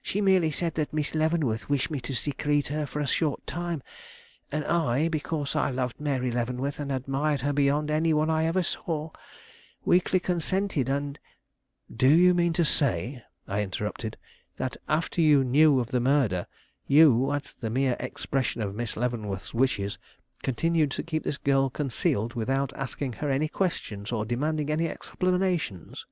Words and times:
She 0.00 0.20
merely 0.20 0.52
said 0.52 0.76
that 0.76 0.92
Miss 0.92 1.12
Leavenworth 1.12 1.68
wished 1.68 1.90
me 1.90 1.98
to 2.02 2.14
secrete 2.14 2.68
her 2.68 2.86
for 2.86 3.00
a 3.00 3.06
short 3.08 3.44
time; 3.48 3.82
and 4.52 4.64
I, 4.64 5.08
because 5.08 5.56
I 5.56 5.70
loved 5.70 5.98
Mary 6.00 6.30
Leavenworth 6.30 6.78
and 6.78 6.92
admired 6.92 7.40
her 7.40 7.52
beyond 7.52 7.90
any 7.90 8.14
one 8.14 8.30
I 8.30 8.44
ever 8.44 8.62
saw, 8.62 9.10
weakly 9.84 10.20
consented, 10.20 10.88
and" 10.88 11.18
"Do 11.92 12.06
you 12.08 12.32
mean 12.32 12.52
to 12.52 12.64
say," 12.64 13.24
I 13.48 13.62
interrupted, 13.64 14.16
"that 14.56 14.76
after 14.88 15.20
you 15.20 15.42
knew 15.42 15.80
of 15.80 15.88
the 15.88 15.98
murder, 15.98 16.46
you, 16.86 17.32
at 17.32 17.56
the 17.58 17.68
mere 17.68 17.96
expression 17.98 18.62
of 18.62 18.72
Miss 18.72 18.96
Leavenworth's 18.96 19.52
wishes, 19.52 19.98
continued 20.44 20.92
to 20.92 21.02
keep 21.02 21.24
this 21.24 21.38
girl 21.38 21.70
concealed 21.70 22.34
without 22.34 22.72
asking 22.74 23.14
her 23.14 23.30
any 23.30 23.48
questions 23.48 24.12
or 24.12 24.24
demanding 24.24 24.70
any 24.70 24.86
explanations?" 24.88 26.06